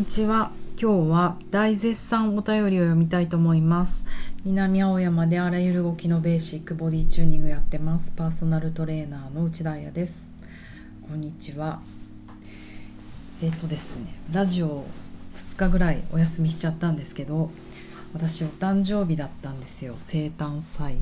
[0.00, 0.50] にちは。
[0.80, 4.06] 今日は大絶賛お便りを読みたいと思います。
[4.46, 8.10] 南青山であらゆる動きのベーシックボディチューニングやってます。
[8.12, 10.30] パーソナルトレーナーの内田彩です。
[11.06, 11.82] こんにちは。
[13.42, 14.86] えっ、とですねラジオ
[15.36, 17.50] 2日ぐらいお休みしちゃったんですけど
[18.14, 19.96] 私お誕生日だったんですよ。
[19.98, 20.96] 生誕祭。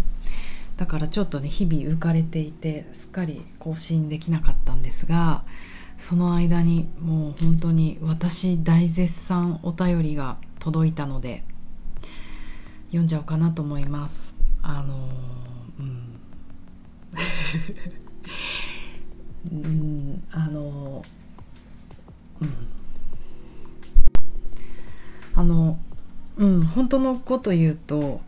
[0.76, 5.44] だからちょっとね日々浮かれていてすっかり更新できなかったんですが
[5.98, 11.44] その間にもう本当に私大絶賛お便りが届いたので
[12.86, 14.34] 読んじゃおうかなと思います。
[14.62, 15.10] あの
[15.78, 16.18] うん。
[19.52, 21.04] うんあの
[22.40, 22.54] うん。
[25.34, 25.78] あの
[26.36, 28.20] うん本当のこと言うと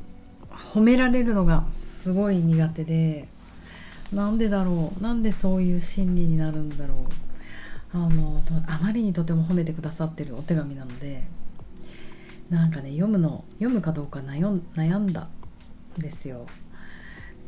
[0.73, 1.65] 褒められるのが
[2.03, 3.29] すごい苦手で
[4.13, 6.97] なんでだろうなんでそういう心理になるんだろう。
[7.93, 11.25] あのあまりにとても褒めてくださってるお手紙なので
[12.49, 15.29] なんかね読むの読むかどうか悩ん悩んだ
[15.99, 16.47] んですよ。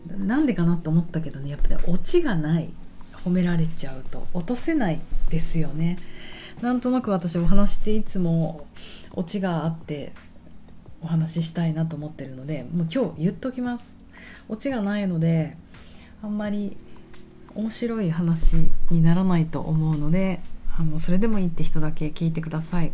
[0.09, 2.73] なんでかなと思ったけどねやっぱねオチがない
[3.25, 5.97] 褒められちゃうと落とせないですよね。
[6.61, 8.67] なんとなく私お話していつも
[9.13, 10.13] オチがあって
[11.03, 13.97] お話ししたいなと思ってるのでもう今日言っときます。
[14.49, 15.57] オチがないので
[16.23, 16.77] あんまり
[17.55, 18.57] 面白い話
[18.91, 20.41] にならないと思うので
[20.79, 22.93] あのそれでもいいって人だけ聞いてください。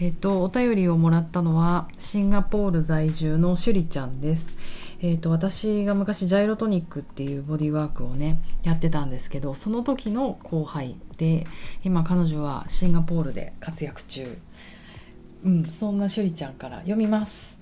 [0.00, 4.56] えっと、お便りをもらったのはシンガポール在住のシュリちゃんです。
[5.02, 11.46] えっと、私が昔ジャイロトニックっていうボディワークをねやってたんですけどその時の後輩で
[11.84, 14.38] 今彼女はシンガポールで活躍中、
[15.44, 17.59] うん、そんなシュリちゃんから読みます。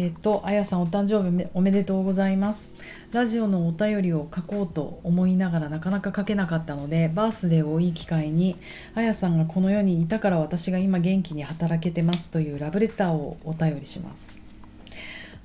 [0.00, 2.72] えっ、と、あやさんお誕生日おめでとうございます。
[3.12, 8.56] ラジオのお便りを書こうと思いながらなかなか書けなかったので、バースデーをいい機会に、
[8.94, 14.38] あやさんがこの世にいたから私が今元気に働けてますというラブレターをお便りします。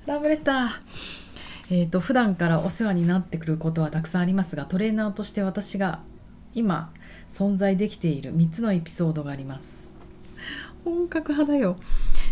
[0.06, 1.82] ラブレター。
[1.82, 6.00] えっ、と、普段からお世話になってくることはたくさんありますが、トレーナーとして私が
[6.54, 6.90] 今
[7.30, 9.86] 存在できている3つのエピソードがあります。
[10.82, 11.76] 本格派だよ。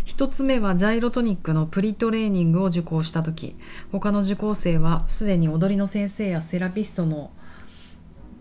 [0.06, 3.56] 1つ目はジャイロトニックのプリトレーニングを受講した時。
[3.90, 7.30] 他の受講生はすでに踊りの先生やセラピストの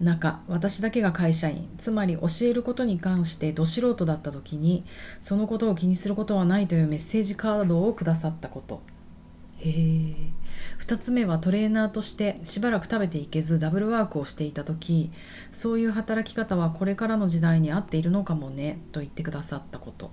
[0.01, 1.69] 中私だけが会社員。
[1.77, 4.83] つまり教えることに関してど素人だった時に
[5.21, 8.81] そのことを気にすることはないというメッセージカードをくださったこと。
[9.59, 10.15] へえ
[10.85, 15.11] 2つ目はトレーナーとしてしばらく食べていけずダブルワークをしていた時
[15.53, 20.11] そういう働き方はこれからの時代に合っているのかもねと言ってくださったこと。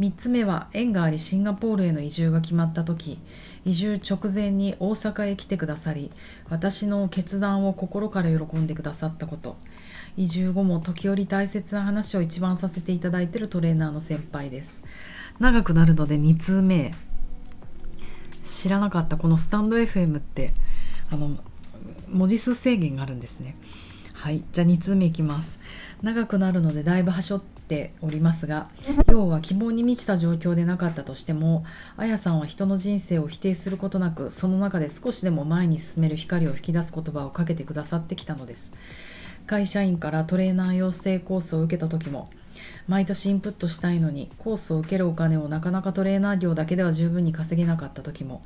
[0.00, 3.18] 3つ目は縁がありシンガポールへの移住が決まった時
[3.64, 6.10] 移住直前に大阪へ来てくださり
[6.48, 9.56] 私の決断を心から喜んでくださったこと。
[10.16, 14.80] 移住後も時折大切な話を一番させていただいているトレーナーの先輩です。
[15.40, 16.94] 長くなるので2通目。
[18.44, 20.52] 知らなかったこのスタンド FM って
[21.10, 21.38] あの
[22.10, 23.56] 文字数制限があるんですね。
[24.24, 25.58] はいじゃあ2通目いきます。
[26.00, 28.70] 長くなるのでだいぶはしょっておりますが
[29.06, 31.66] 要は希望に満ちた状況でなかったとしても
[31.98, 38.72] あやさんは人の人生を否定することなくその中で少しでも前に進める光を引き出す言葉をかけてくださってきたのです。
[39.46, 42.30] 会社員からトレーナー養成コースを受けた時も
[42.86, 48.42] 毎年インプットしたいのにコースを受けるお金をなかなかトレーナー料だけでは十分に稼げなかった時も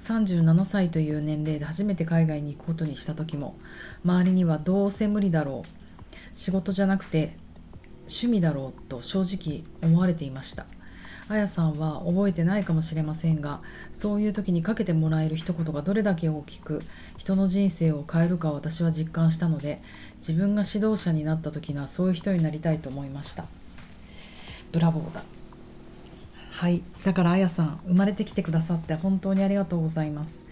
[0.00, 3.56] 37歳という年齢で初めて海外に行くことにした時も
[4.04, 7.36] 周りにはどうせ無理だろう仕事じゃなくて
[8.02, 10.66] 趣味だろうと正直思われていました。
[11.30, 13.60] あやさんは覚えてないかもしれませんが
[13.92, 16.82] そういう時にかけてもらえる一言がどれだけ大きく
[17.18, 19.82] 人の人生を変えるか私は実感したので
[20.20, 23.44] 自分が指導者になった時にはそういう人になりたいと思いました。
[24.72, 25.22] ブラボーだ。
[26.50, 26.82] はい。
[27.04, 30.44] だからあやさん生まれてきてくださって本当にありがとうございます。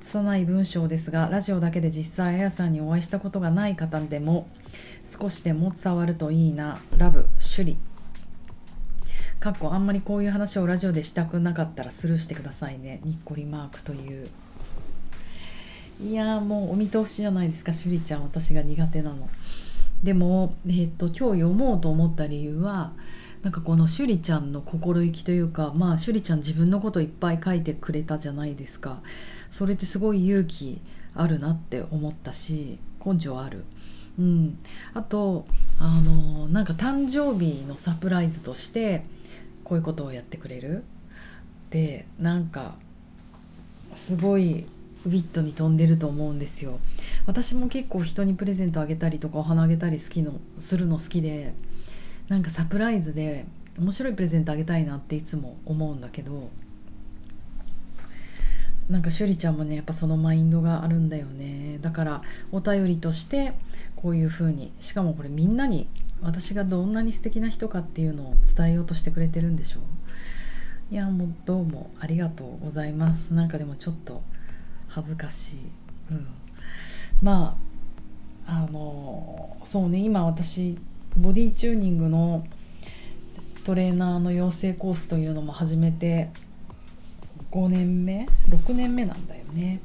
[0.00, 4.48] 拙い文章ですがラジオだけで実際あやさんにお会いしたことがない方でも
[5.04, 6.80] 少しでも伝わるといいな。
[6.96, 7.90] ラブ首里。
[9.38, 13.00] かっこあんまりこういう話をラジオでしたくなかったらスルーしてくださいね。
[13.04, 14.28] にっこりマークという。
[16.02, 18.22] いやもうお見通しじゃないですか首里ちゃん。
[18.22, 19.28] 私が苦手なの。
[20.02, 22.92] でも、えー、っと今日読もうと思った理由は
[23.42, 29.00] なんかこの趣里ちゃんの心意気というかまあ趣里ちゃん自分のこといっぱい書いてくれたじゃないですか。
[29.50, 30.80] それってすごい勇気
[31.14, 33.64] あるなって思ったし根性ある。
[34.18, 34.58] うん、
[34.92, 35.46] あと
[35.78, 39.04] あのなんか誕生日のサプライズとして
[39.64, 40.84] こういうことをやってくれる。
[41.70, 42.74] でなんか
[43.94, 44.66] すごい
[45.06, 46.78] ウィットに飛んでると思うんですよ。
[47.26, 51.54] 私も結構人にプレゼントあげたりとかお花あげたり好きのするの好きで
[52.30, 53.44] なんかサプライズで
[53.76, 56.48] 面白いプレゼントあげたいなっていつも思うんだけど
[58.88, 61.78] なんかしゅりちゃんもねやっぱそのマインドがあるんだよね。
[61.80, 63.52] だからお便りとして
[63.96, 65.88] こういう風にしかもこれみんなに
[66.22, 70.94] 私がどんなに素敵な人かっていうのを伝えようとしてくれてるんでしょう。
[70.94, 73.32] いやもうどうもありがとうございます。
[73.34, 74.22] なんかでもちょっと
[74.88, 75.56] 恥ずかしい、
[76.10, 76.26] うん、
[77.22, 77.56] ま
[78.46, 80.78] ああのそうね今私
[81.16, 82.46] ボディチューニングの
[83.64, 86.30] トレーナーの養成コースというのも始めて
[87.50, 89.80] 5年目？6年目なんだよね。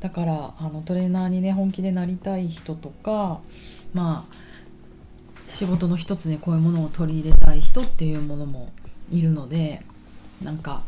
[0.00, 3.40] だからあのトレーナーにね本気でなりたい人とか
[3.94, 4.34] まあ
[5.48, 8.70] 仕事の一つにこういうものを取り入れたい人っていうものも
[9.10, 9.82] いるので
[10.42, 10.82] なんか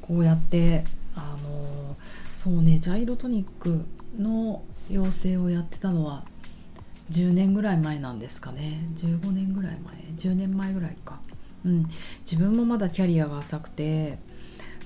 [0.00, 0.84] こうやって
[1.14, 1.96] あの
[2.32, 3.84] そうねジャイロトニック
[4.18, 6.24] の養成をやってたのは
[7.10, 8.88] 10年ぐらい前なんですかね。
[8.96, 9.94] 15年ぐらい前。
[10.16, 11.20] 10年前ぐらいか。
[11.64, 11.86] うん。
[12.30, 14.18] 自分もまだキャリアが浅くて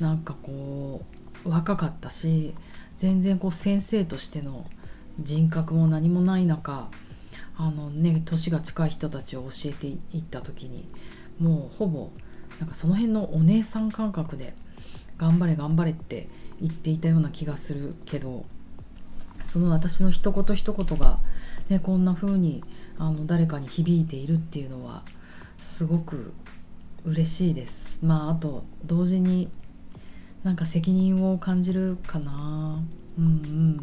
[0.01, 1.05] なんかこ
[1.45, 2.55] う若かったし
[2.97, 4.67] 全然こう先生としての
[5.19, 6.89] 人格も何もない中
[7.57, 10.89] あのね年が近い人たちを教えていった時に
[11.39, 12.11] もうほぼ
[12.59, 14.55] なんかその辺のお姉さん感覚で
[15.19, 16.29] 頑張れ頑張れって
[16.61, 18.45] 言っていたような気がするけど
[19.45, 21.19] その私の一言一言が、
[21.71, 22.65] ね、こんな風に
[22.99, 25.05] あの誰かに響いているっていうのは
[25.59, 26.33] すごく
[27.05, 28.01] 嬉しいです。
[28.03, 29.49] まああと同時に
[30.43, 32.83] なんか責任を感じるかな。
[33.17, 33.77] うんうん。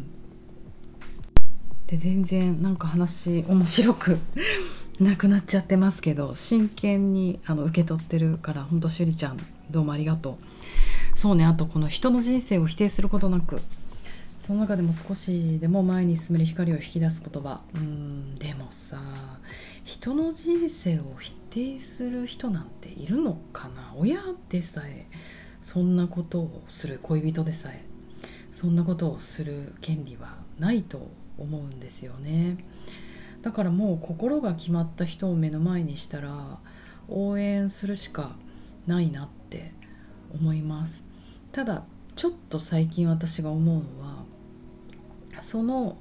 [1.86, 4.18] で全然なんか話面白く
[5.00, 9.38] なくなっちゃってますけど真剣にあの受け取ってるからほんとしゅりちゃん
[9.70, 10.32] どうもありがと
[11.16, 11.18] う。
[11.18, 13.62] そうねあとこの人の人生を否定することなく
[14.38, 17.60] その中でも少しでも前に進める光を引き出す言葉。
[17.74, 18.98] うんでもさ
[19.84, 23.94] 人の人生を否定する人なんているのかな？
[23.96, 25.06] 親でさえ
[25.62, 27.84] そんなことをする恋人でさえ
[28.52, 32.64] そんなことをする権利はないと思うんですよね。
[33.42, 36.58] だからもう心が決まった人を目の前にしたら
[37.08, 38.36] 応援するしか
[38.86, 39.72] ないなって
[40.32, 41.04] 思います。
[41.52, 41.84] ただ
[42.16, 44.17] ちょっと最近私が思うのは
[45.42, 45.96] その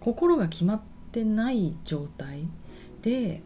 [0.00, 0.80] 心が決まっ
[1.12, 2.48] てない状態
[3.02, 3.42] で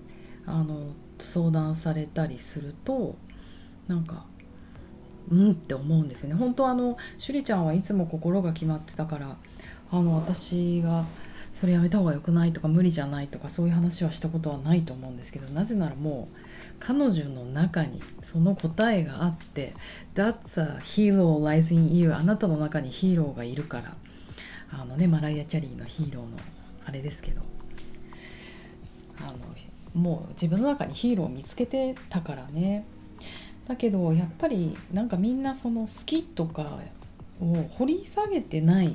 [0.47, 3.17] あの相談されたりすると
[3.87, 4.27] なんか
[5.31, 6.35] うんって思うんですよね。
[6.35, 9.37] 本当あの趣里ちゃんはいつも心が決まってたから
[9.91, 11.05] あの私が
[11.53, 16.37] それやめた方が良くないとか無理じゃないとかそういう話はしたことはないと思うんですけどなぜならもう
[16.79, 19.75] 彼女の中にその答えがあって
[20.15, 23.95] 「That's a hero lies in you」あなたの中にヒーローがいるから。
[24.73, 26.31] あのねマライア・キャリーのヒーローの
[26.85, 27.43] あれですけど。
[29.23, 29.35] あの
[29.95, 32.85] もう自分の中にヒーローを見つけてたからね。
[33.67, 36.79] だけどやっぱりなんかみんなその好きとか
[37.41, 38.95] を掘り下げてない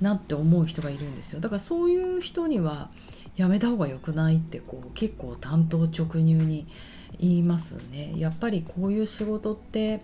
[0.00, 1.40] なって思う人がいるんですよ。
[1.40, 2.90] だからそういう人には
[3.36, 6.66] やめた方が良くないってこう結構単刀直入に
[7.18, 8.14] 言いますね。
[8.16, 10.02] やっぱりこういう仕事って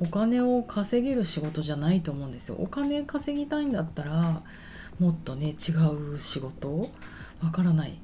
[0.00, 2.56] お金を稼げる仕事じゃないと思うんですよ。
[2.58, 4.42] お金稼ぎたいんだったら
[4.98, 5.72] もっとね違
[6.14, 6.90] う仕事
[7.42, 7.98] わからない。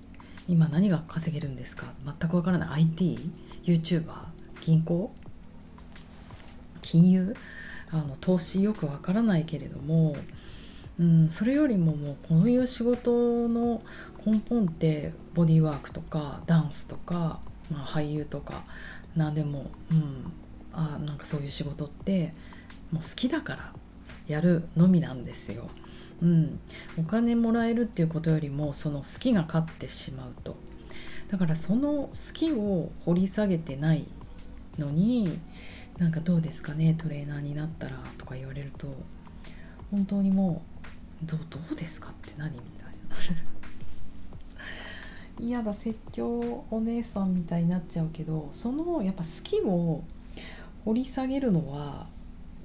[0.48, 1.86] 今何が稼げるんですか？
[2.04, 2.82] 全くわからない。
[2.82, 4.04] IT?YouTuber?
[4.62, 5.12] 銀行？
[6.82, 7.36] 金融？
[7.92, 10.16] あの投資よくわからないけれども
[10.98, 13.80] うん、それよりももうこういう仕事の
[14.26, 18.64] 根本ってボディーワークとかダンスとか、まあ、俳優とか
[19.16, 20.32] 何でも、うん、
[20.72, 22.32] あなんかそういう仕事って
[22.92, 23.72] もう好きだから
[24.26, 25.68] やるのみなんですよ。
[26.22, 26.60] うん、
[26.98, 30.56] お金もらえるっていうことよりもその好きが勝ってしまうと。
[31.30, 34.06] だからその好きを掘り下げてない
[34.78, 35.38] のに
[35.98, 38.88] なんかどうですかねトレーナーになったらとか言われると
[39.90, 40.62] 本当にも
[41.22, 43.50] どどうですかって何みたいな。
[45.40, 50.02] 嫌だ説教お姉さんみたいになっちゃうけどそのやっぱ好きを
[50.84, 52.08] 掘り下げるのは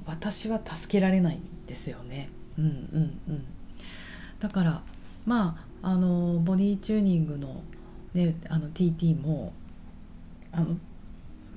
[0.06, 2.30] 私は助けられないんですよね。
[2.58, 3.44] うんうんうん。
[4.40, 4.82] だから
[5.26, 7.62] まああのボディチューニングの,、
[8.14, 9.54] ね、あの TT も
[10.52, 10.78] あの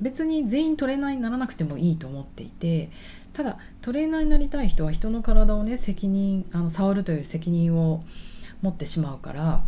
[0.01, 2.91] 別に全員トレーナーにならなくてもいいと思っていて
[3.33, 8.03] ただトレーナーになりたい人は人の体をね責任あの触るという責任を
[8.63, 9.65] 持ってしまうから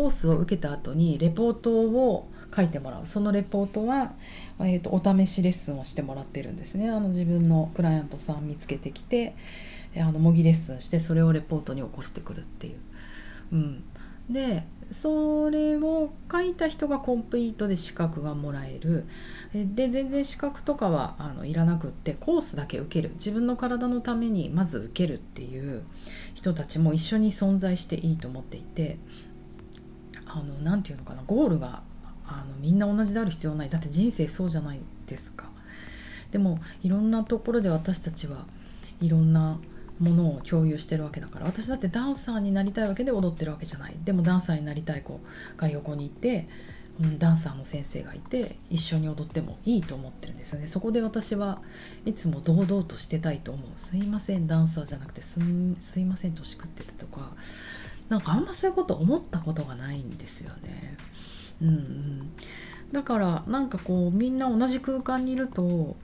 [0.00, 2.26] コースを受けた後にレポートを
[2.56, 3.04] 書いてもらう。
[3.04, 4.12] そのレポートは、
[4.58, 6.88] えーと、お試しレッスンをしてもらってるんですね。
[6.88, 9.34] あの自分のクライアントさん見つけてきて
[9.98, 12.76] あの模擬レッスンしてそれをレポートに起こしてくるっていう。
[13.52, 13.84] うん、
[14.30, 19.04] でそれを書いた人がコンプリートで資格がもらえる。
[19.52, 23.10] で全然資格とかはあのいらなくってコースだけ受ける。
[23.16, 25.82] 自分の体のためにまず受けるっていう
[26.34, 28.96] 人たちも一緒に存在していいと思っていて。
[30.34, 31.82] あの何て言うのかなゴールが
[32.26, 33.70] あのみんな同じである必要ない。
[33.70, 35.50] だって人生そうじゃないですか。
[36.30, 38.46] でもいろんなところで私たちは
[39.00, 39.58] いろんな
[39.98, 41.46] ものを共有してるわけだから。
[41.46, 43.96] 私だってダンサーになりたいわけで踊ってるわけじゃない。
[44.04, 45.20] でもダンサーになりたい子
[45.56, 46.48] が横にいて、
[47.00, 50.68] うん、ダンサーの先生がいて一緒に踊ってもいいと思ってるんですよね。
[50.68, 51.60] そこで私は
[52.06, 53.66] いつも堂々としてたいと思う。
[53.76, 55.40] すいませんダンサーじゃなくてす
[55.80, 57.32] すいません年食っててとか
[58.10, 60.96] なんかあんまそういうこと思ったことがないんですよね。
[61.62, 62.32] うんうん。
[62.92, 65.96] だからなんかこうみんな同じ空間にいると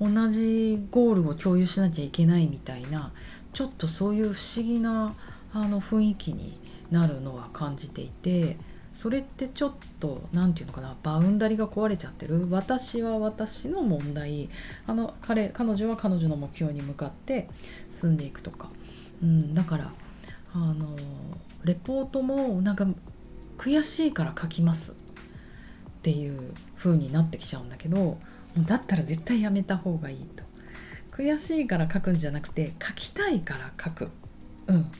[0.00, 3.12] 同じゴールを共有しなきゃいけないみたいな
[3.52, 5.14] ちょっとそういう不思議な
[5.52, 6.58] あの雰囲気に
[6.92, 8.56] なるのは感じていて
[8.94, 12.48] それってちょっと何て言うのかなバウンダリが壊れちゃってる。
[12.50, 14.48] 私は私の問題。
[14.86, 17.48] あの彼彼女は彼女の目標に向かって
[17.90, 18.70] 進んでいくとか、
[19.22, 19.92] うん、だから
[20.54, 20.96] あの
[21.64, 22.86] レポートもなんか
[23.58, 24.94] 悔しいから書きますっ
[26.02, 28.18] ていう風になってきちゃうんだけど
[28.56, 30.44] だったら絶対やめた方がいいと。
[31.12, 34.08] 悔しいから書くんじゃなくて書きたいから書く。
[34.68, 34.90] うん。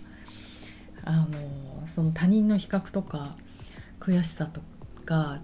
[1.04, 3.36] あのその他人の比較とか
[4.00, 4.60] 悔しさと
[5.04, 5.40] か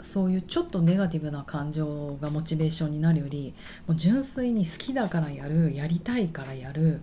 [0.00, 3.54] そういうちょっとネガティブな感情がモチベーションになるより
[3.86, 7.00] もう純粋に好きだからやるやりたいからやる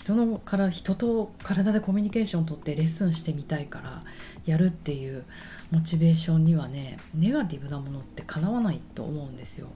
[0.00, 4.02] 人のから人と体でコミュニケーションとってレッスンしてみたいから
[4.46, 5.26] やるっていう
[5.70, 9.68] モチベーションにはねネガティブなものってかなわないと思うんですよ。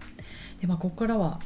[0.63, 1.41] でまあ、ここからは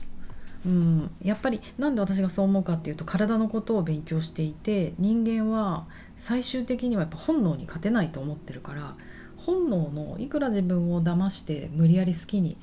[0.67, 8.95] うん、やっぱりなんで私がそう思うかっていうと体のことを勉強していて人間は最終的にはやっぱ本能に勝てないと思ってるから
[9.37, 12.57] 本能のいくら自分を騙して無理やり好きに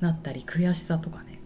[0.00, 1.40] なったり悔しさとかね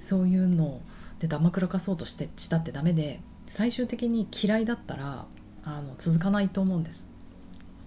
[0.00, 0.80] そういうの
[1.20, 5.26] でだまくらかそうとしてしたってダメで最終的に嫌いだったら
[5.64, 7.04] あの続かないと思うんです。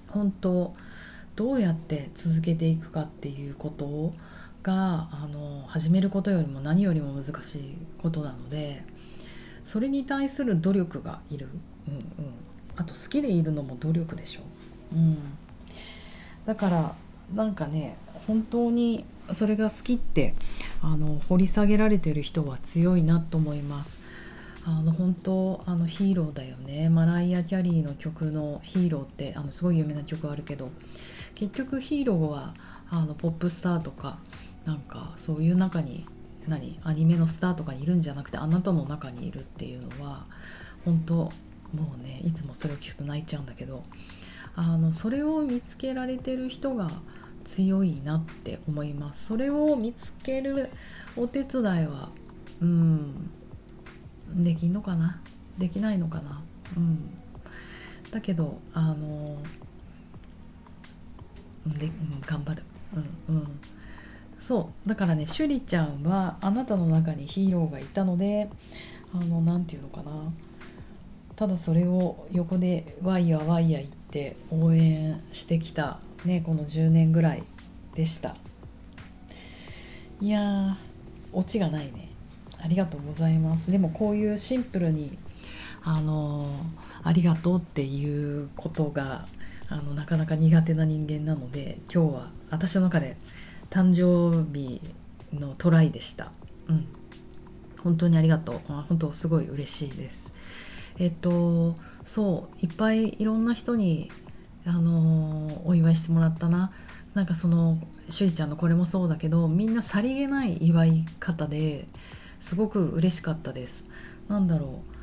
[0.09, 0.73] 本当
[1.35, 4.13] どうやって続けていくかっていうこと
[4.63, 8.83] があの始めることよりも何よりも難しいことなので
[9.63, 11.49] それに対する努力がいる、
[11.87, 12.03] うんうん、
[12.75, 14.41] あと好きでいるのも努力でしょ、
[14.93, 14.95] う。
[14.95, 15.17] ん、
[16.45, 16.95] だから
[17.33, 17.97] なんかね
[18.27, 20.33] 本当にそれが好きって
[20.81, 23.99] あの掘り下げられてる人は強いなと思います。
[24.67, 26.89] あの本当あのヒーローだよね。
[26.89, 30.71] マライア・キャリーの曲の「ヒーロー」ってあのすごい有名な曲あるけど
[31.35, 32.55] 結局ヒーローは
[32.89, 34.17] あのポップスターとか
[34.65, 36.07] なんかそういう中に
[36.47, 40.25] 何アニメのスターとかにいるんじゃなくてあなたの中にいるっていうのは
[40.83, 41.31] 本当も
[41.99, 43.83] うねいつもそれを聞くと泣いちゃうんだけど
[44.55, 46.89] あのそれを見つけられてる人が
[47.43, 49.27] 強いなって思います。
[49.27, 50.69] それを見つける
[51.15, 52.09] お手伝いは
[52.61, 53.29] うん
[54.29, 55.21] できんのかな？
[55.57, 56.41] できないのかな？
[56.77, 57.09] うん。
[58.11, 59.37] だけどあの
[61.67, 62.63] で、うん、頑張る。
[63.29, 63.59] うんうん。
[64.39, 64.89] そう。
[64.89, 68.49] だからね趣里ちゃんはあなたの中にヒーローがいたので
[69.13, 70.31] あの何て言うのかな？
[71.35, 77.43] ただそれを横でワイヤワイヤ言って応援してきたねこの10年ぐらい
[77.93, 78.35] でした。
[80.21, 80.75] いやー
[81.33, 82.04] オチがないね。
[82.65, 85.17] ありがとうございますでもこういうシンプルに
[85.83, 86.49] あの
[87.03, 89.27] ありがとうっていうことが
[89.69, 93.17] あのなかなか苦手な人間なので今日は私の中で
[93.69, 94.81] 誕生日
[95.33, 96.31] のトライでした。
[96.67, 96.87] うん。
[97.81, 98.59] 本当にありがとう。
[98.67, 100.31] 本当すごい嬉しいです。
[100.97, 104.11] えっと、そう、いっぱいいろんな人に、
[104.65, 106.71] あのお祝いしてもらったな。
[107.13, 107.77] なんかその、
[108.09, 111.87] しゅりちゃんのこれもそうだけど、みんなさりげない祝い方で
[112.39, 113.85] すごく嬉しかったです。
[114.27, 114.95] なんだろう。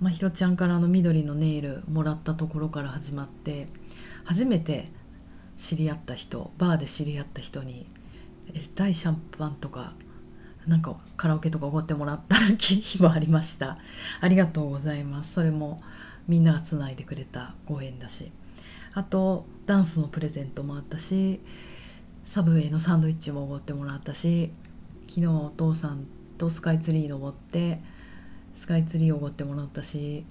[0.00, 3.68] まひろちゃんからの緑のネイルもらったところから始まって
[4.24, 4.90] 初めて
[5.58, 7.86] 知り合った人バーで知り合った人に
[8.54, 9.92] え大シャンパンとか
[10.66, 13.78] なんかカラオケとかおごってもらった日もありました
[14.20, 15.82] ありがとうございますそれも
[16.26, 18.30] みんながつないでくれたご縁だし
[18.94, 21.40] あとダンスのプレゼントもあったし
[22.24, 24.52] サブウェイのサンドイッチもおごってもらったし
[25.10, 26.06] 昨日お父さん
[26.38, 27.80] とスカイツリー登って
[28.54, 30.24] スカイツリーおごってもらったし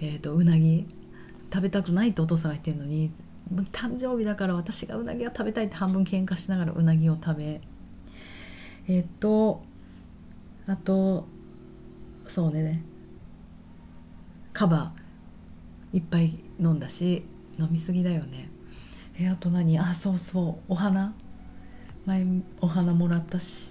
[0.00, 0.86] え、ー、とうなぎ
[1.52, 3.10] 食べたくないってお父さんが言ってるのに
[3.72, 7.60] 誕生日だから私がうなぎが食べたいって半分喧嘩しながらうなぎを食べ
[8.88, 9.62] えっと
[10.66, 11.26] あと
[12.26, 12.84] そうね
[14.52, 15.00] カバー
[15.96, 17.24] いっぱい飲んだし、
[17.58, 18.48] 飲みすぎだよね。
[19.18, 19.78] えあと何？
[19.78, 21.14] あそうそうお花。
[22.06, 22.24] 前
[22.60, 23.69] お花もらったし。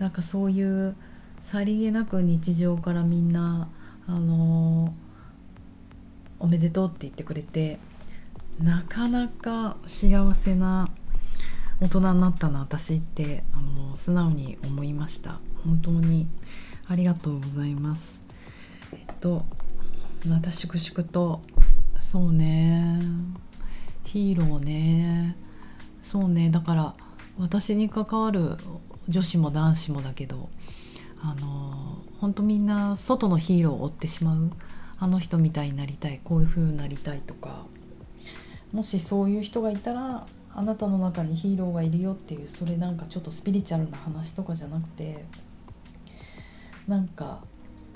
[0.00, 0.96] なんかそういう
[1.40, 3.68] さりげなく日常からみんな
[4.08, 5.10] あのー
[6.42, 7.78] おめでとうって言ってくれて
[8.58, 10.88] なかなか幸せな
[11.80, 15.38] 大人になったな私ってあの素直に思いました。
[15.64, 16.26] 本当に
[16.88, 18.20] ありがとうございます。
[18.92, 19.44] えっと
[20.26, 21.42] また粛々と
[22.00, 23.00] そうね
[24.04, 25.36] ヒーローね
[26.02, 26.94] そうねだから
[27.38, 28.56] 私に関わる
[29.10, 30.48] 女子も男子もだけど
[31.22, 34.50] あの本当みんな外のヒーローを追ってしまう
[34.98, 37.66] あの人みたいになりたいこういう風になりたいとか
[38.72, 45.24] もしそういう人がいたらあなたの中にヒーローがいるよっていうそれなんかちょっとスピリチュアルな話とかじゃなくて
[46.88, 47.42] なんか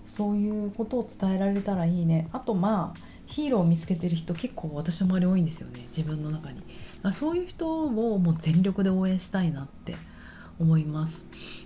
[0.06, 2.28] そういうことを伝えられたらいいね。
[2.32, 5.80] あとまあヒーローを見つけてる人結構私の周り多いんですよね。
[5.86, 6.62] 自分の中に。
[7.12, 9.96] そういう人をもう全力で応援したいなって。
[10.58, 11.24] 思います。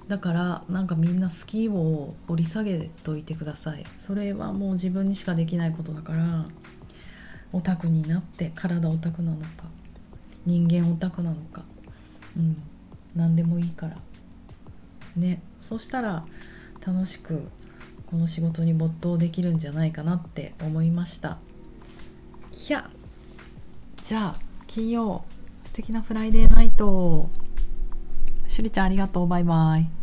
[0.08, 3.84] だからなんかみんな好きを掘り下げといてください。
[3.98, 6.46] それはもう自分にしかできないことだから
[7.52, 9.64] オタクになって体オタクなのか
[10.46, 11.64] 人間オタクなのか
[12.36, 12.62] うん
[13.14, 13.96] 何でもいいから。
[15.16, 16.24] ねそしたら
[16.86, 17.48] 楽しく
[18.06, 21.38] この仕事に没頭できるんじゃないかなって思いました。
[22.68, 22.90] いや
[24.02, 25.24] じゃあ金曜
[25.64, 27.28] 素敵なフライデーナイト。
[28.58, 29.28] しゅりちゃんありがとう。
[29.28, 29.97] バイバイ。